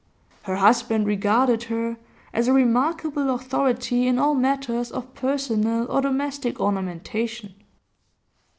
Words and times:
Her 0.45 0.55
husband 0.55 1.05
regarded 1.05 1.65
her 1.65 1.97
as 2.33 2.47
a 2.47 2.53
remarkable 2.53 3.29
authority 3.35 4.07
in 4.07 4.17
all 4.17 4.33
matters 4.33 4.91
of 4.91 5.13
personal 5.13 5.85
or 5.91 6.01
domestic 6.01 6.59
ornamentation. 6.59 7.53